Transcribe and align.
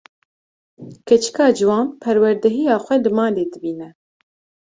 Keçika 1.07 1.45
ciwan, 1.57 1.85
perwerdehiya 2.01 2.75
xwe 2.85 2.95
li 3.03 3.09
malê 3.17 3.43
dibîne 3.51 3.89